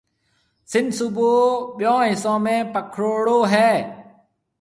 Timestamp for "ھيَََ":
3.53-3.69